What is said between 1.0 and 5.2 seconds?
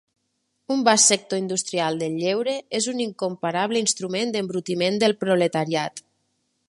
sector industrial del lleure és un incomparable instrument d'embrutiment del